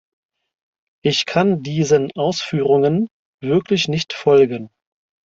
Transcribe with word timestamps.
Ich 1.05 1.27
kann 1.27 1.61
diesen 1.61 2.11
Ausführungen 2.15 3.07
wirklich 3.39 3.87
nicht 3.87 4.13
folgen. 4.13 4.71